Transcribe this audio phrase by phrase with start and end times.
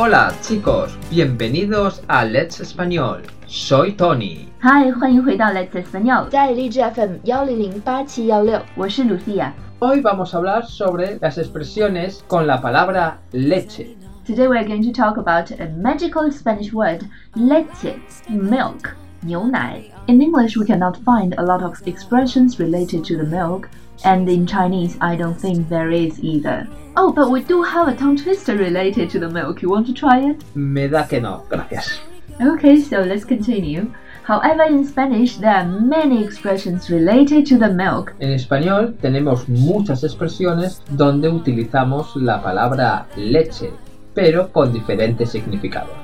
[0.00, 3.22] Hola chicos, bienvenidos a Let's Español.
[3.46, 4.48] Soy Tony.
[4.58, 9.52] 嗨，欢迎回到 Let's Español，家里励志 FM 幺零零八七幺六，我是 Lucia。
[9.78, 13.96] Hoy vamos a hablar sobre las expresiones con la palabra leche.
[14.26, 17.02] Today we are going to talk about a magical Spanish word,
[17.34, 17.96] leche,
[18.28, 19.82] milk, 牛奶.
[20.08, 23.68] In English, we cannot find a lot of expressions related to the milk,
[24.03, 26.67] And in Chinese, I don't think there is either.
[26.97, 29.61] Oh, but we do have a tongue twister related to the milk.
[29.61, 30.43] You want to try it?
[30.55, 31.99] Me da que no, gracias.
[32.39, 33.93] Okay, so let's continue.
[34.23, 38.13] However, in Spanish, there are many expressions related to the milk.
[38.19, 43.71] En español tenemos muchas expresiones donde utilizamos la palabra leche,
[44.13, 45.95] pero con diferentes significados.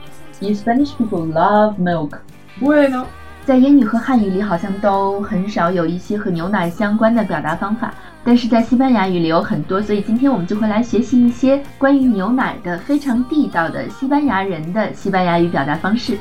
[0.41, 2.21] In Spanish, people love milk.
[2.59, 3.07] Bueno,
[3.46, 7.92] 在英语和汉语里好像都很少有一些和牛奶相关的表达方法，
[8.24, 16.16] 但是在西班牙语里有很多，所以今天我们就会来学习一些关于牛奶的非常地道的西班牙人的西班牙语表达方式。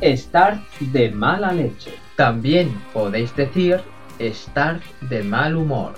[0.00, 0.58] estar
[0.92, 1.92] de mala leche.
[2.16, 3.80] También podéis decir
[4.18, 4.76] estar
[5.08, 5.92] de mal humor.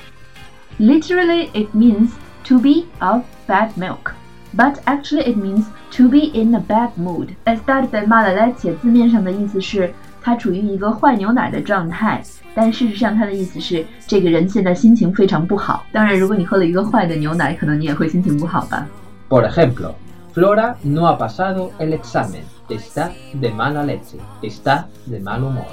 [0.78, 2.10] Literally, it means
[2.44, 4.14] to be of bad milk,
[4.56, 7.30] but actually it means to be in a bad mood.
[7.44, 12.22] Estar de mala leche 字面上的意思是他处于一个坏牛奶的状态，
[12.54, 15.84] 但事实上它的意思是这个人现在心情非常不好。
[15.92, 18.86] 当然，如果你喝了一个坏的牛奶，可能你也会心情不好吧。
[19.28, 19.94] Por ejemplo,
[20.34, 22.42] Flora no ha pasado el examen.
[22.68, 24.18] Está de mala leche.
[24.42, 25.66] Está de mal humor.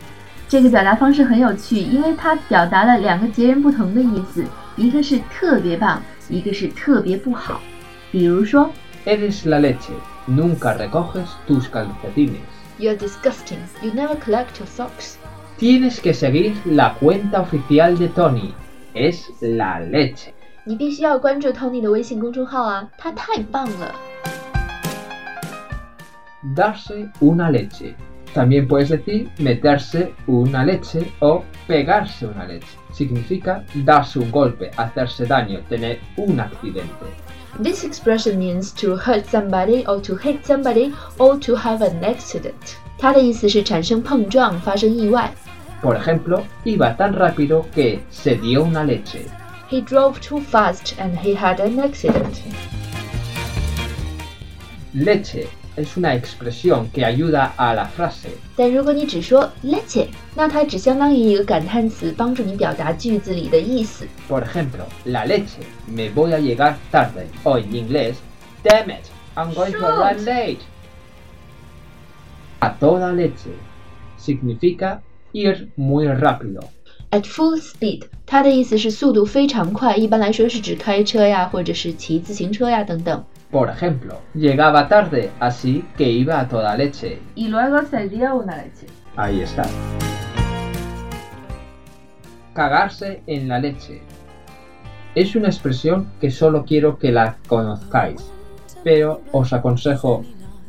[0.52, 4.44] 这个表达方式很有趣，因为它表达了两个截然不同的意思，
[4.76, 7.62] 一个是特别棒，一个是特别不好。
[8.12, 8.70] 比如说
[9.06, 9.94] Eres la leche.
[10.28, 12.36] Nunca recoges tus calcetines.
[12.78, 13.60] You're disgusting.
[13.82, 15.16] You never collect your socks.
[15.58, 18.52] Tienes que seguir la cuenta oficial de Tony.
[18.94, 20.34] Es la leche.
[20.66, 23.96] 你必须要关注 Tony 的微信公众号啊，他太棒了。
[26.54, 27.94] Darse una leche.
[28.35, 32.67] También puedes decir meterse una leche o pegarse una leche.
[32.93, 37.07] Significa darse un golpe, hacerse daño, tener un accidente.
[37.63, 42.77] This expression means to hurt somebody or to hit somebody or to have an accident.
[42.99, 45.33] 它的意思是产生碰撞，发生意外。
[45.81, 49.27] Por ejemplo, iba tan rápido que se dio una leche.
[49.71, 52.41] He drove too fast and he had an accident.
[54.93, 58.29] Leche es una expresión que ayuda a la frase.
[58.57, 64.07] 但如果你只说 leche，那它只相当于一个感叹词，帮助你表达句子里的意思。
[64.29, 67.27] Por ejemplo, la leche, me voy a llegar tarde.
[67.45, 68.15] O en inglés,
[68.63, 69.85] damn it, I'm going to Shoot.
[69.85, 70.61] arrive late.
[72.61, 73.51] A toda leche
[74.19, 75.01] significa
[75.33, 76.61] ir muy rápido.
[77.11, 83.25] At full speed，它的意思是速度非常快，一般来说是指开车呀，或者是骑自行车呀等等。
[83.52, 87.20] Por ejemplo, llegaba tarde, así que iba a toda leche.
[87.36, 88.88] y luego se dio una leche.
[89.18, 89.64] Ahí está.
[92.54, 94.02] Cagarse en la leche.
[95.16, 98.22] Es una expresión que solo quiero que la conozcáis,
[98.86, 100.24] pero os aconsejo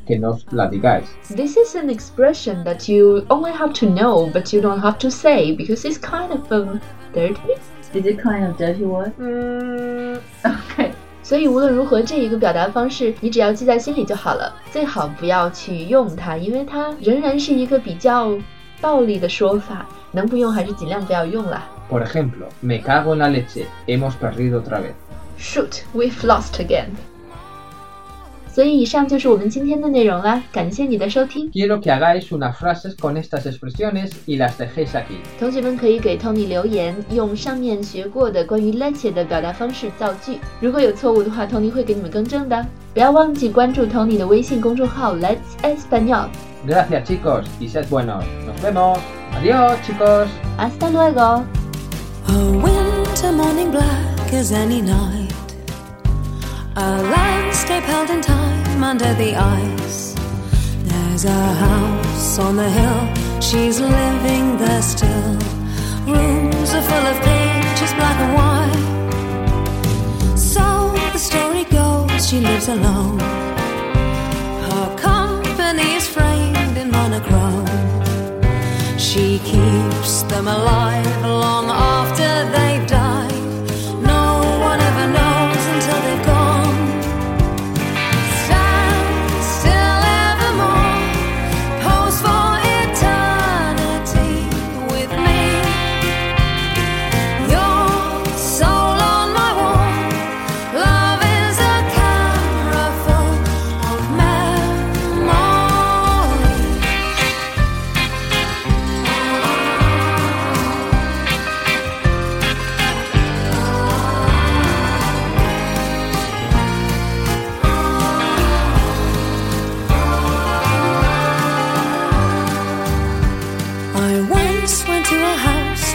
[0.07, 1.07] que no os la digáis.
[1.37, 5.11] This is an expression that you only have to know, but you don't have to
[5.11, 6.81] say because it's kind of um,
[7.15, 7.55] dirty.
[7.95, 9.13] Is it kind of dirty word?
[10.45, 10.53] Okay.
[11.33, 18.31] 所以无论如何，这一个表达方式你只要记在心里就好了，最好不要去用它，因为它仍然是一个比较
[18.83, 21.67] 暴力的说法，能不用还是尽量不要用啦。
[21.89, 24.93] Por ejemplo, me cago en la leche, hemos perdido otra vez.
[25.39, 26.91] Shoot, we've lost again.
[28.52, 31.48] 所以以上就是我们今天的内容啦，感谢你的收听。
[31.52, 35.20] Quiero que hagáis unas frases con estas expresiones y las dejéis aquí.
[35.40, 40.40] 同学们可以给 Tony 留言，用上面学过的关于 leche 的表达方式造句。
[40.60, 42.66] 如果有错误的话，Tony 会给你们更正的。
[42.96, 46.30] 不要忘记关注 Tony 的微信公众号 Let's Español。
[46.66, 48.24] Gracias chicos y sed buenos.
[48.48, 48.98] Nos vemos.
[49.40, 50.28] Adiós chicos.
[50.58, 51.44] Hasta luego。
[52.28, 55.32] A winter morning black as any night.
[56.76, 58.41] A landscape held in time
[58.83, 60.15] Under the ice.
[60.85, 63.03] There's a house on the hill,
[63.41, 65.39] she's living there still.
[66.07, 68.83] Rooms are full of pictures, black and white.
[70.37, 70.65] So
[71.13, 73.19] the story goes, she lives alone.
[74.69, 77.67] Her company is framed in monochrome.
[78.99, 82.22] She keeps them alive long after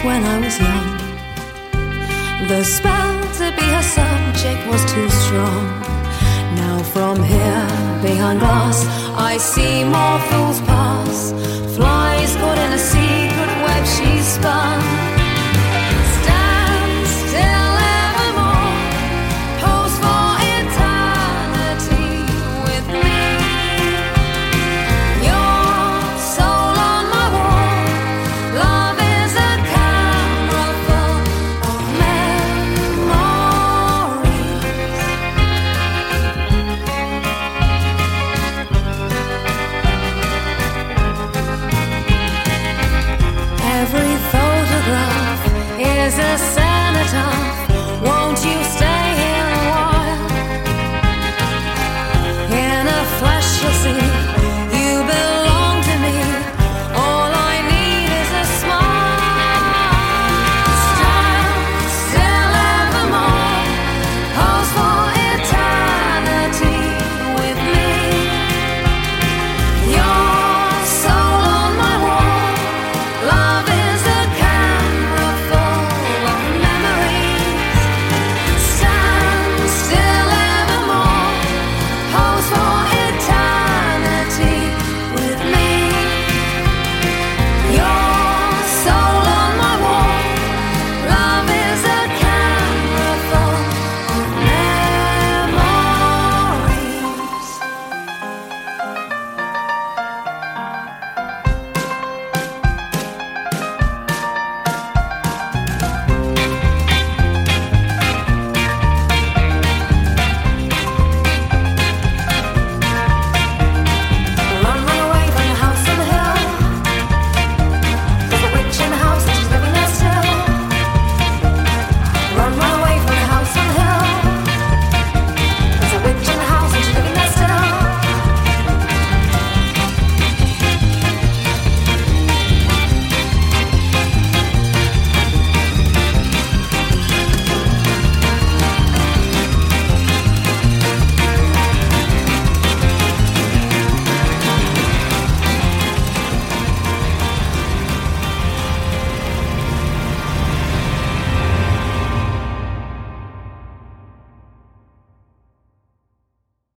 [0.04, 0.98] when I was young.
[2.46, 5.64] The spell to be her subject was too strong.
[6.54, 7.66] Now from here,
[8.02, 8.86] behind glass,
[9.16, 11.32] I see more fools pass.
[11.74, 15.07] Flies caught in a secret web she spun.